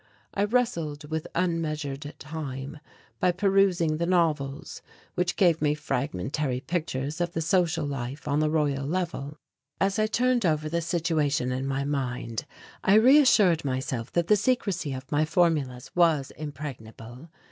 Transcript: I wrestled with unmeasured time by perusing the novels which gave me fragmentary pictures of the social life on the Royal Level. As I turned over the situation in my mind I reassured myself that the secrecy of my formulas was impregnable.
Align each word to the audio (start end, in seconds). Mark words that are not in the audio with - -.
I 0.33 0.45
wrestled 0.45 1.05
with 1.11 1.27
unmeasured 1.35 2.15
time 2.17 2.79
by 3.19 3.31
perusing 3.31 3.97
the 3.97 4.07
novels 4.07 4.81
which 5.13 5.35
gave 5.35 5.61
me 5.61 5.75
fragmentary 5.75 6.59
pictures 6.61 7.21
of 7.21 7.33
the 7.33 7.39
social 7.41 7.85
life 7.85 8.27
on 8.27 8.39
the 8.39 8.49
Royal 8.49 8.87
Level. 8.87 9.37
As 9.79 9.99
I 9.99 10.07
turned 10.07 10.43
over 10.43 10.67
the 10.67 10.81
situation 10.81 11.51
in 11.51 11.67
my 11.67 11.83
mind 11.85 12.45
I 12.83 12.95
reassured 12.95 13.63
myself 13.63 14.11
that 14.13 14.25
the 14.25 14.35
secrecy 14.35 14.91
of 14.93 15.11
my 15.11 15.23
formulas 15.23 15.91
was 15.95 16.31
impregnable. 16.31 17.29